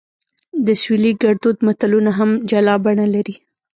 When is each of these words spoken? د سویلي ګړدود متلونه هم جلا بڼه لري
د 0.65 0.67
سویلي 0.81 1.11
ګړدود 1.23 1.57
متلونه 1.65 2.11
هم 2.17 2.29
جلا 2.49 2.75
بڼه 2.85 3.05
لري 3.15 3.35